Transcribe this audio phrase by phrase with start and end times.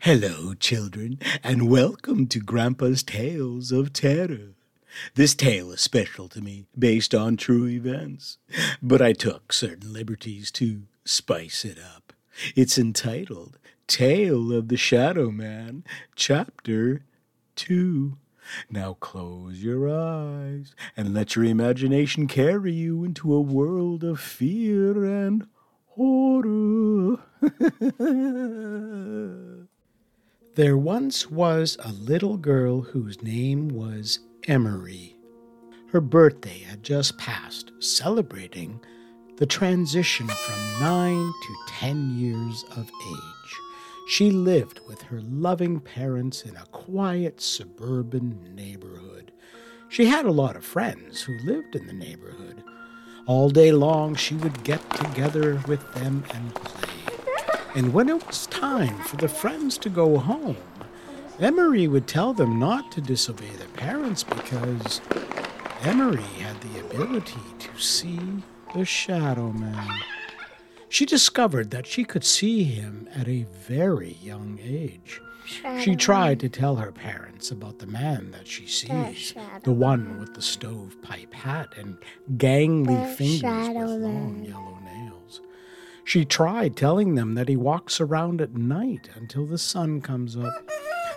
[0.00, 4.54] Hello, children, and welcome to Grandpa's Tales of Terror.
[5.16, 8.38] This tale is special to me, based on true events,
[8.80, 12.14] but I took certain liberties to spice it up.
[12.56, 15.84] It's entitled Tale of the Shadow Man,
[16.16, 17.02] Chapter
[17.56, 18.16] 2.
[18.70, 25.04] Now close your eyes and let your imagination carry you into a world of fear
[25.04, 25.46] and
[25.98, 27.18] horror.
[30.54, 35.16] there once was a little girl whose name was Emery.
[35.90, 38.80] Her birthday had just passed, celebrating
[39.38, 43.54] the transition from nine to ten years of age.
[44.08, 49.32] She lived with her loving parents in a quiet suburban neighborhood.
[49.88, 52.62] She had a lot of friends who lived in the neighborhood.
[53.28, 57.14] All day long, she would get together with them and play.
[57.74, 60.56] And when it was time for the friends to go home,
[61.38, 65.02] Emery would tell them not to disobey their parents because
[65.82, 68.42] Emery had the ability to see
[68.74, 70.00] the Shadow Man.
[70.88, 75.20] She discovered that she could see him at a very young age.
[75.44, 80.18] Shadow She tried to tell her parents about the man that she sees, the one
[80.18, 81.96] with the stovepipe hat and
[82.36, 85.40] gangly The fingers shadow with long yellow nails.
[86.04, 90.70] She tried telling them that he walks around at night until the sun comes up,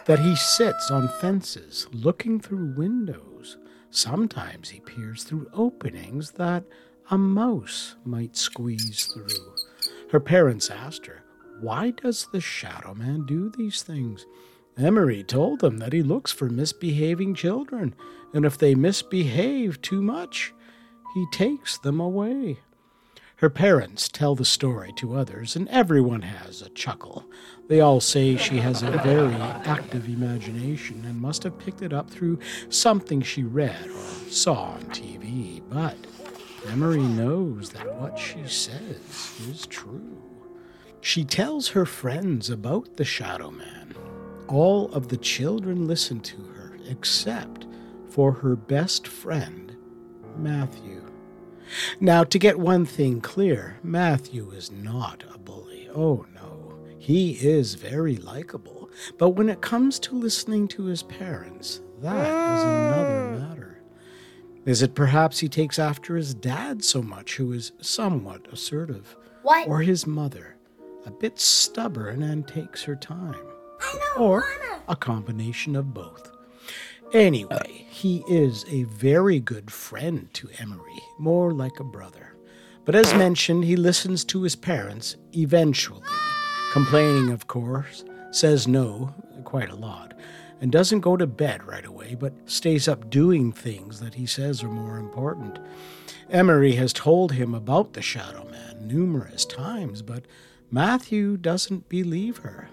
[0.06, 3.58] that he sits on fences looking through windows.
[3.90, 6.64] Sometimes he peers through openings that
[7.10, 9.56] a mouse might squeeze through.
[10.12, 11.24] Her parents asked her,
[11.62, 14.26] Why does the Shadow Man do these things?
[14.78, 17.96] Emery told them that he looks for misbehaving children,
[18.34, 20.54] and if they misbehave too much,
[21.14, 22.60] he takes them away.
[23.38, 27.26] Her parents tell the story to others, and everyone has a chuckle.
[27.70, 32.10] They all say she has a very active imagination and must have picked it up
[32.10, 32.40] through
[32.70, 35.62] something she read or saw on TV.
[35.70, 35.96] But
[36.68, 40.22] Emery knows that what she says is true.
[41.02, 43.96] She tells her friends about the Shadow Man.
[44.48, 47.66] All of the children listen to her except
[48.10, 49.76] for her best friend,
[50.38, 51.04] Matthew.
[52.00, 55.90] Now, to get one thing clear, Matthew is not a bully.
[55.96, 56.74] Oh, no.
[57.00, 58.90] He is very likable.
[59.18, 63.61] But when it comes to listening to his parents, that is another matter.
[64.66, 69.16] Is it perhaps he takes after his dad so much, who is somewhat assertive?
[69.42, 69.68] What?
[69.68, 70.56] Or his mother,
[71.06, 73.42] a bit stubborn and takes her time?
[74.18, 74.46] Or
[74.88, 76.32] a combination of both?
[77.14, 82.36] Anyway, he is a very good friend to Emery, more like a brother.
[82.86, 86.04] But as mentioned, he listens to his parents eventually,
[86.72, 90.14] complaining, of course, says no quite a lot,
[90.62, 94.64] and doesn't go to bed right away, but stays up doing things that he says
[94.64, 95.58] are more important.
[96.30, 100.26] Emery has told him about the Shadow Man numerous times, but
[100.70, 102.70] Matthew doesn't believe her.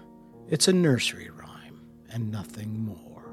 [0.49, 3.23] It's a nursery rhyme and nothing more.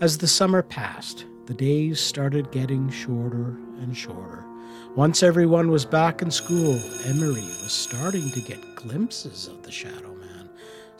[0.00, 4.44] As the summer passed, the days started getting shorter and shorter.
[4.94, 10.17] Once everyone was back in school, Emery was starting to get glimpses of the Shadow.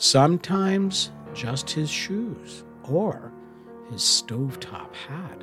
[0.00, 3.32] Sometimes just his shoes or
[3.91, 5.42] his stovetop hat.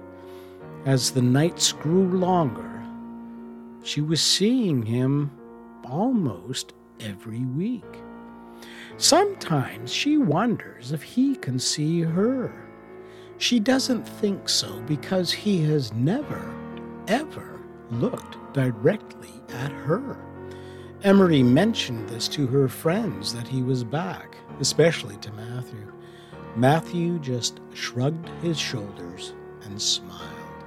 [0.85, 2.81] As the nights grew longer,
[3.83, 5.29] she was seeing him
[5.83, 6.71] almost
[7.01, 7.83] every week.
[8.95, 12.65] Sometimes she wonders if he can see her.
[13.37, 16.55] She doesn't think so because he has never,
[17.09, 17.59] ever
[17.91, 20.17] looked directly at her.
[21.05, 25.93] Emery mentioned this to her friends that he was back, especially to Matthew.
[26.55, 29.35] Matthew just shrugged his shoulders
[29.65, 30.65] and smiled.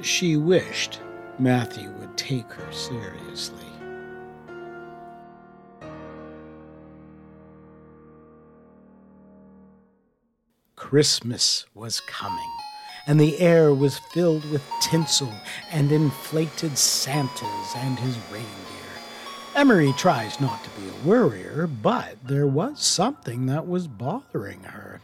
[0.00, 1.00] She wished
[1.40, 3.66] Matthew would take her seriously.
[10.76, 12.52] Christmas was coming,
[13.08, 15.34] and the air was filled with tinsel
[15.72, 18.83] and inflated Santas and his reindeer.
[19.54, 25.00] Emery tries not to be a worrier, but there was something that was bothering her.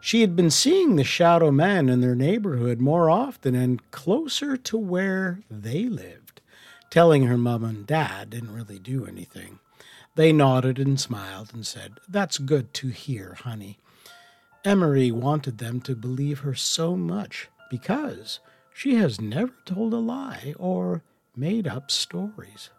[0.00, 4.78] She had been seeing the shadow man in their neighborhood more often and closer to
[4.78, 6.40] where they lived.
[6.90, 9.58] Telling her mom and dad didn't really do anything.
[10.14, 13.78] They nodded and smiled and said, That's good to hear, honey.
[14.64, 18.38] Emery wanted them to believe her so much because
[18.72, 21.02] she has never told a lie or
[21.34, 22.70] made up stories.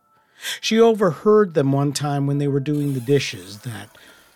[0.61, 3.89] She overheard them one time when they were doing the dishes that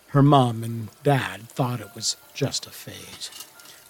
[0.08, 3.30] her mom and dad thought it was just a phase.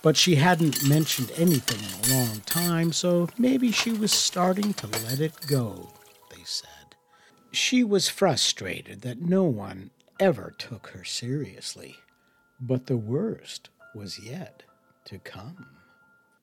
[0.03, 4.87] But she hadn't mentioned anything in a long time, so maybe she was starting to
[4.87, 5.93] let it go,
[6.31, 6.69] they said.
[7.53, 11.97] She was frustrated that no one ever took her seriously,
[12.61, 14.63] but the worst was yet
[15.07, 15.67] to come.